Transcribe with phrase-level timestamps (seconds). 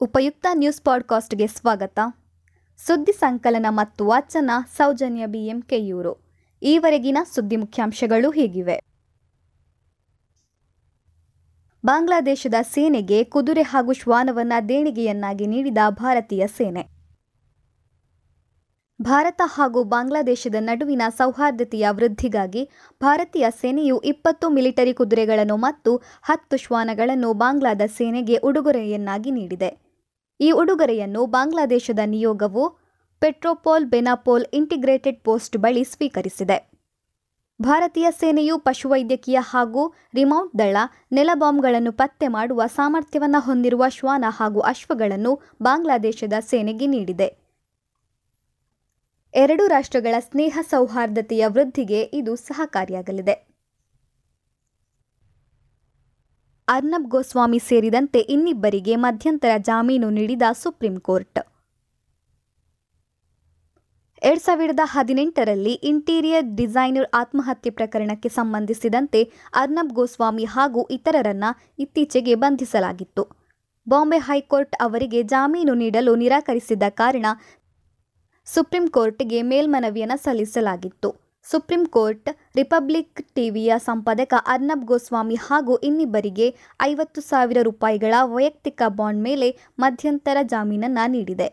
[0.00, 1.98] ಉಪಯುಕ್ತ ನ್ಯೂಸ್ ಪಾಡ್ಕಾಸ್ಟ್ಗೆ ಸ್ವಾಗತ.
[2.76, 6.30] ಸುದ್ದಿ ಸಂಕಲನ ಮತ್ತು ವಾಚನ ಸೌಜನ್ಯ ಬಿಎಂಕೆಯೂರು.
[6.62, 8.80] ಈವರೆಗಿನ ಸುದ್ದಿ ಮುಖ್ಯಾಂಶಗಳು ಹೀಗಿವೆ.
[11.84, 16.88] ಬಾಂಗ್ಲಾದೇಶದ ಸೇನೆಗೆ ಕುದುರೆ ಹಾಗೂ ಶ್ವಾನವನ್ನ ದೇಣಿಗೆಯನ್ನಾಗಿ ನೀಡಿದ ಭಾರತೀಯ ಸೇನೆ.
[19.02, 22.70] ಭಾರತ ಹಾಗೂ ಬಾಂಗ್ಲಾದೇಶದ ನಡುವಿನ ಸೌಹಾರ್ದತೆಯ ವೃದ್ಧಿಗಾಗಿ
[23.02, 29.85] ಭಾರತೀಯ ಸೇನೆಯು ಇಪ್ಪತ್ತು ಮಿಲಿಟರಿ ಕುದುರೆಗಳನ್ನು ಮತ್ತು ಹತ್ತು ಶ್ವಾನಗಳನ್ನು ಬಾಂಗ್ಲಾದ ಸೇನೆಗೆ ಉಡುಗೊರೆಯನ್ನಾಗಿ ನೀಡಿದೆ.
[30.40, 32.78] ಈ ಉಡುಗೊರೆಯನ್ನು ಬಾಂಗ್ಲಾದೇಶದ ನಿಯೋಗವು
[33.18, 36.76] ಪೆಟ್ರೋಪೋಲ್ ಬೆನಾಪೋಲ್ ಇಂಟಿಗ್ರೇಟೆಡ್ ಪೋಸ್ಟ್ ಬಳಿ ಸ್ವೀಕರಿಸಿದೆ.
[37.62, 40.76] ಭಾರತೀಯ ಸೇನೆಯು ಪಶುವೈದ್ಯಕೀಯ ಹಾಗೂ ರಿಮೌಂಟ್ ದಳ
[41.12, 47.46] ನೆಲಬಾಂಬ್ಗಳನ್ನು ಪತ್ತೆ ಮಾಡುವ ಸಾಮರ್ಥ್ಯವನ್ನು ಹೊಂದಿರುವ ಶ್ವಾನ ಹಾಗೂ ಅಶ್ವಗಳನ್ನು ಬಾಂಗ್ಲಾದೇಶದ ಸೇನೆಗೆ ನೀಡಿದೆ.
[49.34, 53.55] ಎರಡು ರಾಷ್ಟ್ರಗಳ ಸ್ನೇಹ ಸೌಹಾರ್ದತೆಯ ವೃದ್ಧಿಗೆ ಇದು ಸಹಕಾರಿಯಾಗಲಿದೆ.
[56.68, 61.40] ಅರ್ನಬ್ ಗೋಸ್ವಾಮಿ ಸೇರಿದಂತೆ ಇನ್ನಿಬ್ಬರಿಗೆ ಮಧ್ಯಂತರ ಜಾಮೀನು ನೀಡಿದ ಸುಪ್ರೀಂ ಕೋರ್ಟ್
[64.22, 69.20] ಎರಡ್ ಸಾವಿರದ ಹದಿನೆಂಟರಲ್ಲಿ ಇಂಟೀರಿಯರ್ ಡಿಸೈನರ್ ಆತ್ಮಹತ್ಯೆ ಪ್ರಕರಣಕ್ಕೆ ಸಂಬಂಧಿಸಿದಂತೆ
[69.54, 71.44] ಅರ್ನಬ್ ಗೋಸ್ವಾಮಿ ಹಾಗೂ ಇತರರನ್ನ
[71.78, 73.24] ಇತ್ತೀಚೆಗೆ ಬಂಧಿಸಲಾಗಿತ್ತು.
[73.86, 77.26] ಬಾಂಬೆ ಹೈಕೋರ್ಟ್ ಅವರಿಗೆ ಜಾಮೀನು ನೀಡಲು ನಿರಾಕರಿಸಿದ್ದ ಕಾರಣ
[78.46, 81.10] ಸುಪ್ರೀಂ ಕೋರ್ಟ್ಗೆ ಮೇಲ್ಮನವಿಯನ್ನು ಸಲ್ಲಿಸಲಾಗಿತ್ತು.
[81.50, 86.46] ಸುಪ್ರೀಂ ಕೋರ್ಟ್, ರಿಪಬ್ಲಿಕ್ ಟಿವಿಯ ಸಂಪಾದಕ ಅರ್ನಬ್ ಗೋಸ್ವಾಮಿ ಹಾಗೂ ಇನ್ನಿಬ್ಬರಿಗೆ
[86.82, 89.48] ಐವತ್ತು ಸಾವಿರ ರೂಪಾಯಿಗಳ ವೈಯಕ್ತಿಕ ಬಾಂಡ್ ಮೇಲೆ
[89.78, 91.48] ಮಧ್ಯಂತರ ಜಾಮೀನನ್ನು ನೀಡಿದೆ.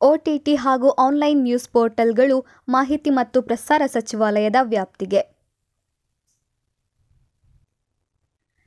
[0.00, 2.38] ಒಟಿಟಿ ಹಾಗೂ ಆನ್ಲೈನ್ ನ್ಯೂಸ್ ಪೋರ್ಟಲ್ಗಳು
[2.68, 5.22] ಮಾಹಿತಿ ಮತ್ತು ಪ್ರಸಾರ ಸಚಿವಾಲಯದ ವ್ಯಾಪ್ತಿಗೆ.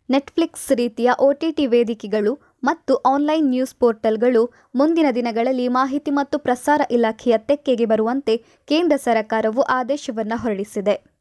[0.09, 2.31] ನೆಟ್ಫ್ಲಿಕ್ಸ್ ರೀತಿಯ ಒಟಿಟಿ ವೇದಿಕೆಗಳು
[2.63, 10.41] ಮತ್ತು ಆನ್ಲೈನ್ ನ್ಯೂಸ್ ಪೋರ್ಟಲ್ಗಳು ಮುಂದಿನ ದಿನಗಳಲ್ಲಿ ಮಾಹಿತಿ ಮತ್ತು ಪ್ರಸಾರ ಇಲಾಖೆಯ ತೆಕ್ಕೆಗೆ ಬರುವಂತೆ ಕೇಂದ್ರ ಸರ್ಕಾರವು ಆದೇಶವನ್ನು
[10.41, 11.17] ಹೊರಡಿಸಿದೆ.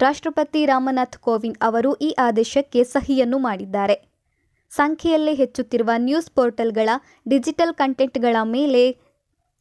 [0.00, 4.14] ರಾಷ್ಟ್ರಪತಿ ರಾಮನಾಥ್ ಕೋವಿಂದ್ ಅವರು ಈ ಆದೇಶಕ್ಕೆ ಸಹಿಯನ್ನು ಮಾಡಿದ್ದಾರೆ.
[4.70, 6.88] ಸಂಖ್ಯೆಯಲ್ಲೇ ಹೆಚ್ಚುತ್ತಿರುವ ನ್ಯೂಸ್ ಪೋರ್ಟಲ್ಗಳ
[7.28, 8.92] ಡಿಜಿಟಲ್ ಕಂಟೆಂಟ್ಗಳ ಮೇಲೆ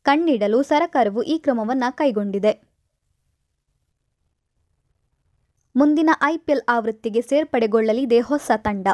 [0.03, 2.73] ಕಣ್ಣಿಡಲು ಸರ್ಕಾರವು ಈ ಕ್ರಮವನ್ನು ಕೈಗೊಂಡಿದೆ.
[5.75, 8.87] ಮುಂದಿನ ಐಪಿಎಲ್ ಆವೃತ್ತಿಗೆ ಸೇರ್ಪಡೆಗೊಳ್ಳಲಿದೆ ಹೊಸ ತಂಡ.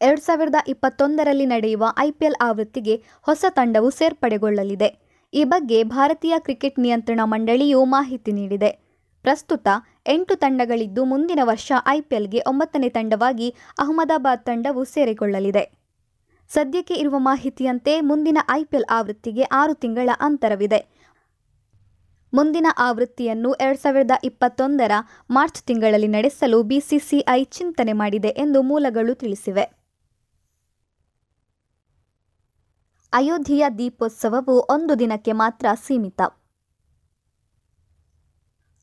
[0.00, 5.00] ಎರಡು ಸಾವಿರದ ಇಪ್ಪತ್ತೊಂದರಲ್ಲಿ ನಡೆಯುವ ಐಪಿಎಲ್ ಆವೃತ್ತಿಗೆ ಹೊಸ ತಂಡವು ಸೇರ್ಪಡೆಗೊಳ್ಳಲಿದೆ.
[5.34, 8.70] ಈ ಬಗ್ಗೆ ಭಾರತೀಯ ಕ್ರಿಕೆಟ್ ನಿಯಂತ್ರಣ ಮಂಡಳಿಯು ಮಾಹಿತಿ ನೀಡಿದೆ.
[9.22, 9.68] ಪ್ರಸ್ತುತ
[10.06, 15.80] ಎಂಟು ತಂಡಗಳಿದ್ದು ಮುಂದಿನ ವರ್ಷ ಐಪಿಎಲ್ಗೆ ಒಂಬತ್ತನೇ ತಂಡವಾಗಿ ಅಹಮದಾಬಾದ್ ತಂಡವು ಸೇರಿಕೊಳ್ಳಲಿದೆ.
[16.48, 20.80] ಸದ್ಯಕ್ಕೆ ಇರುವ ಮಾಹಿತಿಯಂತೆ ಮುಂದಿನ ಐಪಿಎಲ್ ಆವೃತ್ತಿಗೆ ಆರು ತಿಂಗಳ ಅಂತರವಿದೆ.
[22.34, 24.92] ಮುಂದಿನ ಆವೃತ್ತಿಯನ್ನು ಎರಡು ಸಾವಿರದ ಇಪ್ಪತ್ತೊಂದರ
[25.30, 29.79] ಮಾರ್ಚ್ ತಿಂಗಳಲ್ಲಿ ನಡೆಸಲು ಬಿಸಿಸಿಐ ಚಿಂತನೆ ಮಾಡಿದೆ ಎಂದು ಮೂಲಗಳು ತಿಳಿಸಿವೆ.
[33.12, 36.20] ಅಯೋಧ್ಯೆಯ ದೀಪೋತ್ಸವವು ಒಂದು ದಿನಕ್ಕೆ ಮಾತ್ರ ಸೀಮಿತ.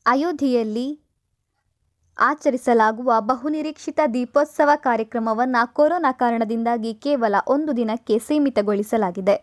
[0.06, 0.88] ಅಯೋಧ್ಯೆಯಲ್ಲಿ
[2.18, 9.36] ಆಚರಿಸಲಾಗುವ ಬಹುನಿರೀಕ್ಷಿತ ದೀಪೋತ್ಸವ ಕಾರ್ಯಕ್ರಮವನ್ನು ಕೊರೋನಾ ಕಾರಣದಿಂದಾಗಿ ಕೇವಲ ಒಂದು ದಿನಕ್ಕೆ ಸೀಮಿತಗೊಳಿಸಲಾಗಿದೆ.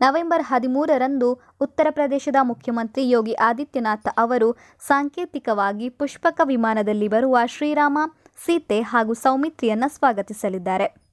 [0.00, 1.28] ನವೆಂಬರ್ ಹದಿಮೂರರಂದು
[1.60, 4.56] ಉತ್ತರ ಪ್ರದೇಶದ ಮುಖ್ಯಮಂತ್ರಿ ಯೋಗಿ ಆದಿತ್ಯನಾಥ್ ಅವರು
[4.86, 7.98] ಸಾಂಕೇತಿಕವಾಗಿ ಪುಷ್ಪಕ ವಿಮಾನದಲ್ಲಿ ಬರುವ ಶ್ರೀರಾಮ,
[8.46, 11.09] ಸೀತೆ ಹಾಗೂ ಸೌಮಿತ್ರಿಯನ್ನು ಸ್ವಾಗತಿಸಲಿದ್ದಾರೆ.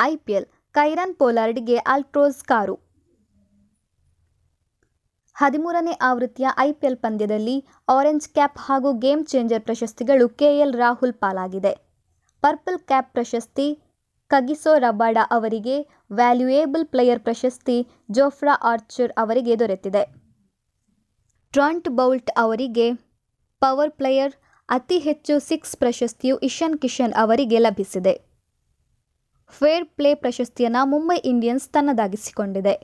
[0.00, 2.86] IPL Kieron ಪೋಲಾರ್ಡ್ಗೆ ಅಲ್ಟ್ರೋಸ್ car.
[5.34, 11.76] ಹದಿಮೂರನೇ ಆವೃತ್ತಿಯ ಐಪಿಎಲ್ ಪಂದ್ಯದಲ್ಲಿ ಆರೆಂಜ್ ಕ್ಯಾಪ್ ಹಾಗೂ ಗೇಮ್ ಚೇಂಜರ್ ಪ್ರಶಸ್ತಿಗಳು ಕೆಎಲ್ ರಾಹುಲ್ ಪಾಲಾಗಿದೆ.
[12.42, 13.82] ಪರ್ಪಲ್ ಕ್ಯಾಪ್ ಪ್ರಶಸ್ತಿ
[14.30, 20.04] ಕಗಿಸೋ ರಬಾಡ ಅವರಿಗೆ, ವ್ಯಾಲ್ಯೂಯೇಬಲ್ ಪ್ಲೇಯರ್ ಪ್ರಶಸ್ತಿ ಜೋಫ್ರಾ ಆರ್ಚರ್ ಅವರಿಗೆ ದೊರೆತಿದೆ.
[21.52, 22.92] ಟ್ರಾಂಟ್ ಬೌಲ್ಟ್ ಅವರಿಗೆ
[23.60, 24.34] ಪವರ್ ಪ್ಲೇಯರ್,
[24.68, 28.25] ಅತಿ ಹೆಚ್ಚು ಸಿಕ್ಸ್ ಪ್ರಶಸ್ತಿಯು ಇಶಾನ್ ಕಿಶನ್ ಅವರಿಗೆ ಲಭಿಸಿದೆ.
[29.48, 32.74] ಫೇರ್ ಪ್ಲೇ ಪ್ರಶಸ್ತಿಯನ್ನು ಮುಂಬೈ ಇಂಡಿಯನ್ಸ್ ತನ್ನದಾಗಿಸಿಕೊಂಡಿದೆ.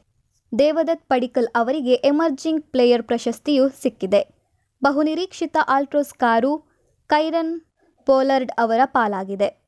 [0.58, 4.22] ದೇವದತ್ ಪಡಿಕಲ್ ಅವರಿಗೆ ಎಮರ್ಜಿಂಗ್ ಪ್ಲೇಯರ್ ಪ್ರಶಸ್ತಿಯು ಸಿಕ್ಕಿದೆ.
[4.82, 6.58] ಬಹುನಿರೀಕ್ಷಿತ ಆಲ್ಟ್ರೋಸ್ ಕಾರು
[7.06, 7.60] ಕೈರನ್
[8.06, 9.62] ಪೋಲರ್ಡ್ ಅವರ ಪಾಲಾಗಿದೆ.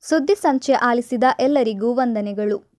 [0.00, 2.75] ಸುದ್ದಿ ಸಂಚೆ ಆಲಿಸಿದ ಎಲ್ಲರಿಗೂ ವಂದನೆಗಳು.